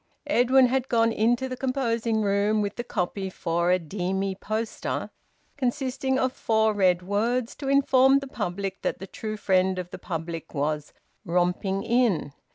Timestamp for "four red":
6.33-7.03